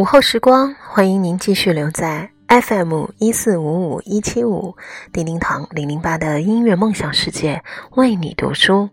[0.00, 4.74] 午后时光，欢迎您继续留在 FM 一四五五一七五
[5.12, 7.62] 叮叮堂零零八的音乐梦想世界，
[7.96, 8.88] 为你读书。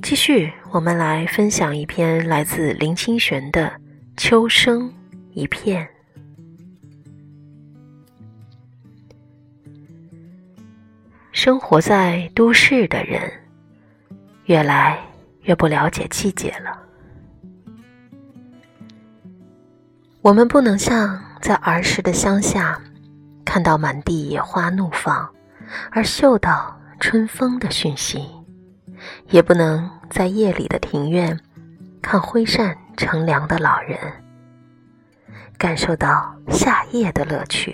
[0.00, 3.66] 继续，我们来分享一篇来自林清玄的
[4.16, 4.94] 《秋声
[5.32, 5.84] 一片》。
[11.32, 13.28] 生活在都市的人，
[14.44, 14.96] 越来
[15.42, 16.86] 越不了解季节了。
[20.22, 22.78] 我们不能像在儿时的乡下，
[23.42, 25.26] 看到满地野花怒放，
[25.90, 28.20] 而嗅到春风的讯息；
[29.28, 31.40] 也不能在夜里的庭院，
[32.02, 33.98] 看挥扇乘凉的老人，
[35.56, 37.72] 感受到夏夜的乐趣；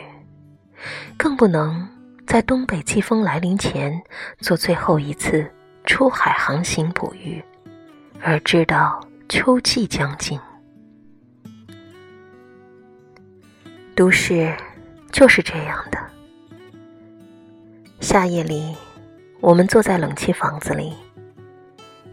[1.19, 1.89] 更不能
[2.29, 4.01] 在东北季风来临前，
[4.39, 5.45] 做最后一次
[5.85, 7.43] 出海航行捕鱼，
[8.23, 10.39] 而知道秋季将近。
[13.97, 14.55] 都市
[15.11, 15.99] 就是这样的。
[17.99, 18.77] 夏夜里，
[19.41, 20.93] 我们坐在冷气房子里，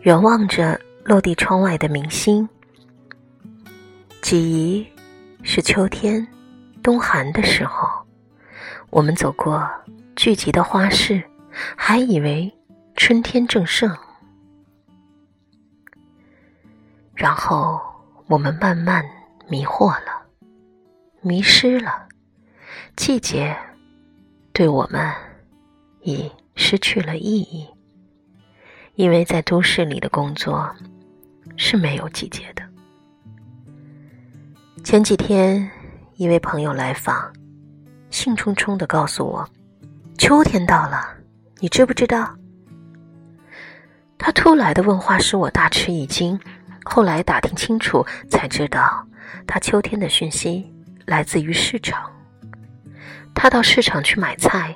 [0.03, 2.47] 远望着落地窗外的明星。
[4.21, 4.87] 记忆
[5.43, 6.25] 是秋天
[6.81, 7.85] 冬寒的时候，
[8.89, 9.69] 我们走过
[10.15, 11.21] 聚集的花市，
[11.75, 12.49] 还以为
[12.95, 13.93] 春天正盛。
[17.13, 17.77] 然后
[18.27, 19.03] 我们慢慢
[19.49, 20.22] 迷惑了。
[21.25, 22.09] 迷失了，
[22.97, 23.55] 季节
[24.52, 25.09] 对我们
[26.02, 27.66] 已失去了意义，
[28.95, 30.69] 因为在都市里的工作
[31.55, 32.61] 是没有季节的。
[34.83, 35.71] 前几天，
[36.16, 37.31] 一位朋友来访，
[38.09, 39.50] 兴冲冲的告诉我
[40.19, 41.07] ：“秋天到了，
[41.59, 42.35] 你知不知道？”
[44.19, 46.38] 他突来的问话使我大吃一惊，
[46.84, 49.07] 后来打听清楚才知道，
[49.47, 50.69] 他秋天的讯息。
[51.06, 52.12] 来自于市场。
[53.34, 54.75] 他到市场去买菜，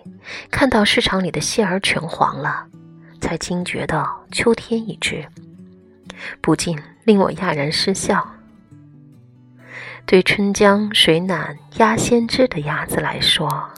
[0.49, 2.65] 看到市场里的蟹儿全黄了，
[3.21, 5.25] 才惊觉到秋天已至，
[6.41, 8.27] 不禁令我哑然失笑。
[10.05, 13.69] 对春江水暖鸭先知的鸭子来说，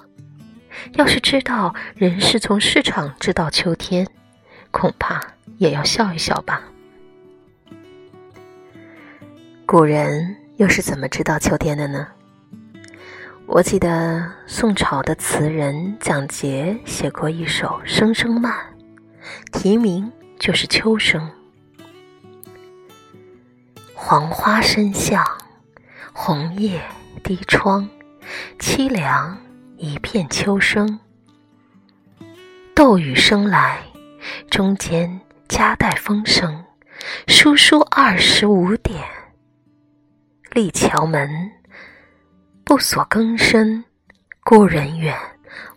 [0.93, 4.07] 要是知道人是从市场知道秋天，
[4.71, 5.21] 恐怕
[5.57, 6.61] 也要笑一笑吧。
[9.65, 12.07] 古人又是怎么知道秋天的呢？
[13.51, 18.53] 我记得宋朝的词人蒋捷写过一首《声声慢》，
[19.51, 21.31] 题名就是秋声。
[23.95, 25.25] 黄花深巷，
[26.13, 26.79] 红叶
[27.23, 27.89] 低窗，
[28.59, 29.35] 凄凉
[29.77, 30.99] 一片秋声。
[32.75, 33.79] 斗雨声来，
[34.51, 36.65] 中间夹带风声，
[37.25, 39.03] 疏疏二十五点，
[40.51, 41.48] 立桥门。
[42.69, 43.83] 不锁更深，
[44.43, 45.17] 故人远，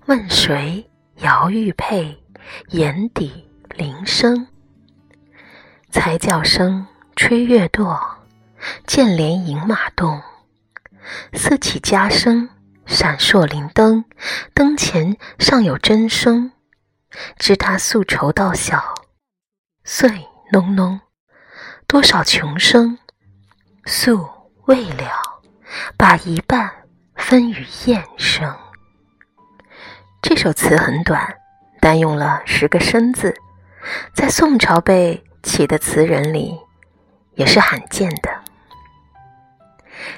[0.05, 0.87] 问谁
[1.21, 2.23] 摇玉佩？
[2.69, 4.47] 檐底铃声，
[5.91, 6.87] 才叫声
[7.17, 7.99] 吹月堕，
[8.87, 10.21] 剑帘引马动。
[11.33, 12.47] 四起家声，
[12.85, 14.05] 闪烁灵灯，
[14.53, 16.53] 灯前尚有真声。
[17.39, 18.95] 知他宿愁到晓，
[19.83, 20.11] 岁
[20.53, 21.01] 浓浓，
[21.87, 22.99] 多少穷生，
[23.87, 24.29] 诉
[24.67, 25.11] 未了，
[25.97, 26.71] 把一半。
[27.23, 28.55] 分与雁声。
[30.21, 31.37] 这首词很短，
[31.81, 33.35] 但用了十个生字，
[34.13, 36.59] 在宋朝被起的词人里
[37.35, 38.31] 也是罕见的。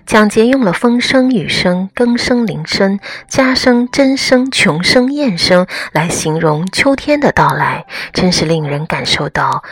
[0.06, 2.98] 蒋捷用了风声、雨声、更声、铃声、
[3.28, 9.62] 家声、真声、穷声、雁声来形容秋天的到来，真是令人感受到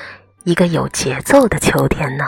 [0.44, 2.24] 一个有节奏的秋天呢。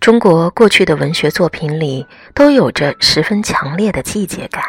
[0.00, 4.64] 中国过去的文学作品里都有着十分强烈的季节感，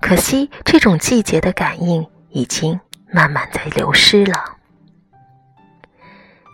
[0.00, 2.78] 可惜这种季节的感应已经
[3.10, 4.44] 慢慢在流失了。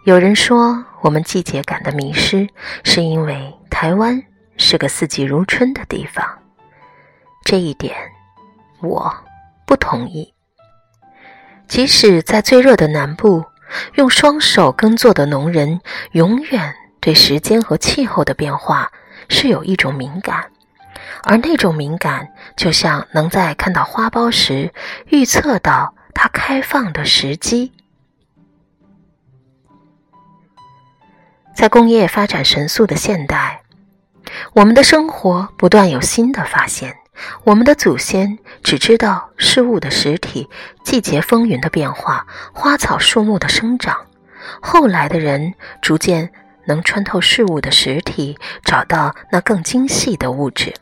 [0.05, 2.49] 有人说，我们季节感的迷失
[2.85, 4.23] 是因为台湾
[4.57, 6.25] 是个四季如春的地方，
[7.45, 7.97] 这一点
[8.81, 9.13] 我
[9.67, 10.33] 不同意。
[11.67, 13.45] 即使在最热的南部，
[13.95, 15.81] 用双手耕作的农人
[16.13, 16.75] 永远。
[17.03, 18.93] 对时间和气候的变化
[19.29, 20.53] 是有一种敏感，
[21.25, 24.73] 而那种敏感就像能在看到花苞时
[25.09, 27.73] 预测到它开放的时机。
[31.57, 33.63] 在工业发展神速的现代，
[34.53, 36.95] 我们的生活不断有新的发现。
[37.43, 40.49] 我们的祖先只知道事物的实体、
[40.85, 44.07] 季节风云的变化、花草树木的生长，
[44.61, 46.33] 后来的人逐渐。
[46.67, 50.73] 能穿透事物的实体，找到那更精细的物质。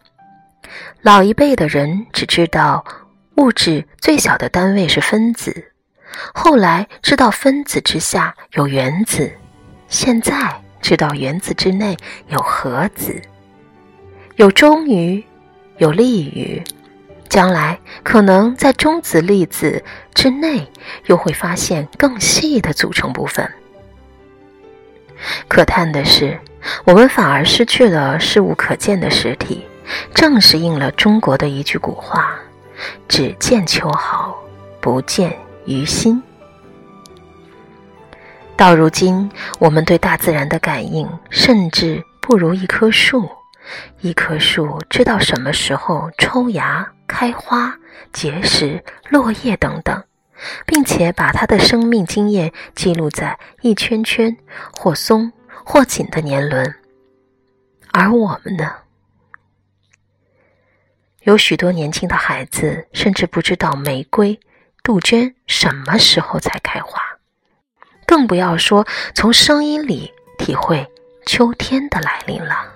[1.02, 2.84] 老一辈的人只知道
[3.36, 5.72] 物质最小的单位是分子，
[6.34, 9.32] 后来知道分子之下有原子，
[9.88, 11.96] 现在知道原子之内
[12.28, 13.20] 有核子，
[14.36, 15.24] 有中于，
[15.78, 16.62] 有利于。
[17.28, 19.84] 将来可能在中子粒子
[20.14, 20.68] 之内，
[21.06, 23.48] 又会发现更细的组成部分。
[25.48, 26.38] 可叹的是，
[26.84, 29.66] 我们反而失去了事物可见的实体，
[30.14, 32.38] 正是应了中国的一句古话
[33.08, 34.36] ：“只见秋毫，
[34.80, 35.36] 不见
[35.66, 36.22] 于心。”
[38.56, 43.30] 到如今，我们对大自然的感应，甚至不如一棵树。
[44.00, 46.86] 一棵树知道什么时候抽芽。
[47.12, 47.74] 开花、
[48.12, 50.00] 结实、落叶等等，
[50.66, 54.36] 并且把他的生命经验记录在一圈圈
[54.72, 55.32] 或松
[55.64, 56.74] 或紧的年轮。
[57.92, 58.72] 而我们呢？
[61.22, 64.40] 有许多年轻的孩子甚至不知道玫瑰、
[64.82, 67.02] 杜鹃什么时候才开花，
[68.06, 70.90] 更不要说从声音里体会
[71.26, 72.72] 秋天的来临了。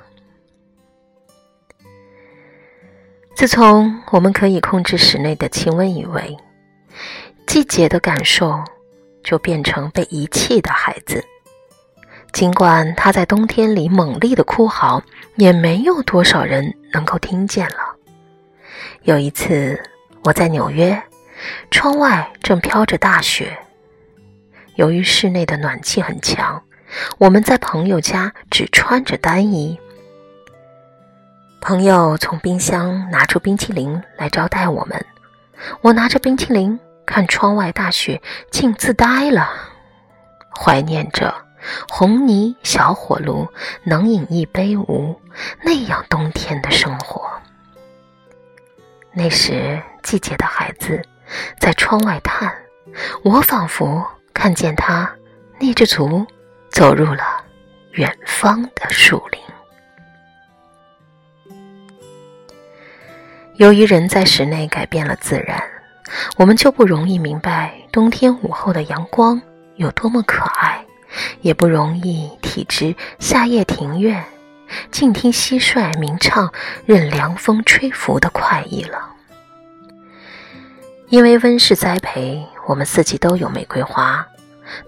[3.35, 6.37] 自从我们可以控制室内的气温以为，
[7.55, 8.61] 季节的感受
[9.23, 11.25] 就变成被遗弃的孩子。
[12.33, 15.01] 尽管他在冬天里猛烈的哭嚎，
[15.37, 17.95] 也没有多少人能够听见了。
[19.03, 19.81] 有一次，
[20.25, 21.01] 我在纽约，
[21.71, 23.57] 窗外正飘着大雪。
[24.75, 26.61] 由于室内的暖气很强，
[27.19, 29.79] 我们在朋友家只穿着单衣。
[31.61, 35.07] 朋友从冰箱拿出冰淇淋来招待我们，
[35.83, 38.21] 我拿着冰淇淋看窗外大雪，
[38.51, 39.49] 竟自呆了，
[40.59, 41.35] 怀念着
[41.89, 43.49] 红泥小火炉
[43.85, 45.21] 能饮一杯无
[45.63, 47.31] 那样冬天的生活。
[49.13, 51.01] 那时季节的孩子
[51.61, 52.53] 在窗外叹，
[53.23, 55.11] 我仿佛看见他
[55.59, 56.27] 逆着足
[56.71, 57.45] 走入了
[57.93, 59.41] 远方的树林。
[63.55, 65.63] 由于人在室内改变了自然，
[66.37, 69.41] 我们就不容易明白冬天午后的阳光
[69.77, 70.85] 有多么可爱，
[71.41, 74.25] 也不容易体知夏夜庭院
[74.91, 76.53] 静听蟋蟀鸣唱、
[76.85, 79.11] 任凉风吹拂的快意了。
[81.09, 84.27] 因为温室栽培，我们四季都有玫瑰花，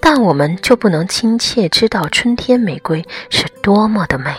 [0.00, 4.34] 但我们就不能亲切知道春天玫瑰是多么的美。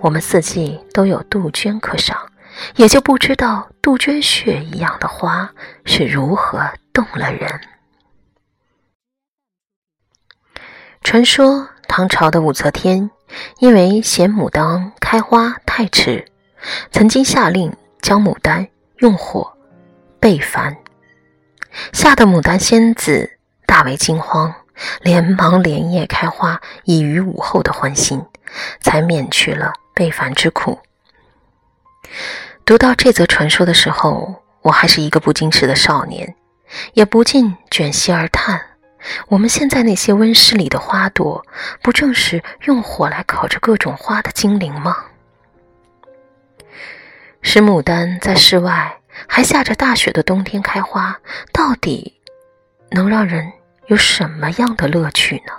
[0.00, 2.16] 我们四季都有杜鹃可赏。
[2.76, 5.52] 也就不知道杜鹃血一样的花
[5.84, 6.60] 是如何
[6.92, 7.60] 动了人。
[11.02, 13.10] 传说唐朝的武则天
[13.60, 16.26] 因为嫌牡丹开花太迟，
[16.90, 18.68] 曾经下令将牡丹
[18.98, 19.56] 用火
[20.20, 20.76] 焙凡，
[21.92, 24.54] 吓得牡丹仙子大为惊慌，
[25.00, 28.24] 连忙连夜开花，以娱武后的欢心，
[28.80, 30.78] 才免去了被凡之苦。
[32.68, 36.36] 读到这则传说的时候，我还是一个不矜持的少年，
[36.92, 38.60] 也不禁卷席而叹：
[39.28, 41.42] 我们现在那些温室里的花朵，
[41.82, 44.98] 不正是用火来烤着各种花的精灵吗？
[47.40, 51.18] 使牡丹在室外还下着大雪的冬天开花，
[51.54, 52.20] 到底
[52.90, 53.50] 能让人
[53.86, 55.54] 有什么样的乐趣呢？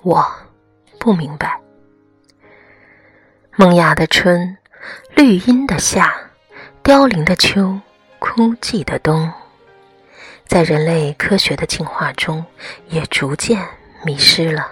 [0.00, 0.26] 我
[0.98, 1.60] 不明白。
[3.56, 4.56] 梦雅的春。
[5.14, 6.14] 绿荫的夏，
[6.82, 7.80] 凋零的秋，
[8.18, 9.32] 枯寂的冬，
[10.46, 12.44] 在人类科学的进化中，
[12.88, 13.66] 也逐渐
[14.04, 14.68] 迷失了。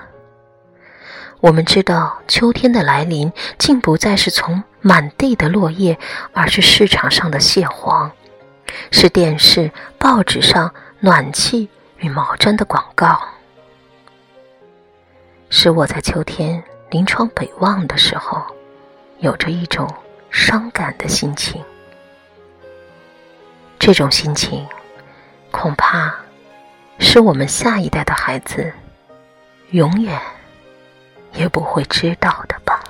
[1.40, 5.98] 我们知道，秋天的来临，竟不再是从满地的落叶，
[6.32, 8.10] 而是市场上的蟹黄，
[8.90, 11.68] 是电视、报纸上暖气
[11.98, 13.20] 与毛毡的广告，
[15.50, 18.42] 使我在秋天临窗北望的时候，
[19.18, 19.88] 有着一种。
[20.36, 21.62] 伤感的心情，
[23.78, 24.66] 这种心情，
[25.52, 26.12] 恐怕
[26.98, 28.72] 是我们下一代的孩子
[29.70, 30.20] 永远
[31.34, 32.82] 也不会知道的吧。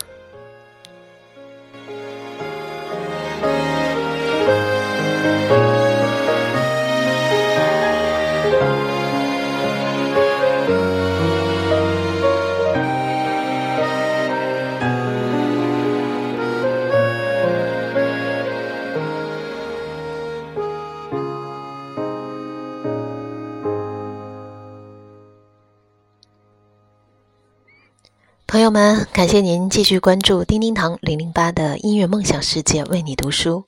[28.64, 33.66] 友们，感谢您继续关注叮叮堂零零八的音乐梦想世界，为你读书。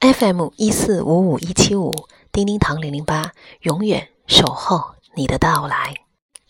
[0.00, 1.94] FM 一四五五一七五，
[2.32, 3.30] 叮叮堂零零八，
[3.60, 5.94] 永远守候你的到来。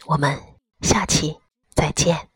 [0.06, 0.38] 我们
[0.80, 1.36] 下期
[1.74, 2.31] 再见。